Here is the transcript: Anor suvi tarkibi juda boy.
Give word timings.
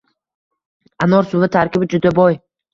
Anor 1.07 1.29
suvi 1.35 1.53
tarkibi 1.59 1.93
juda 1.95 2.17
boy. 2.25 2.43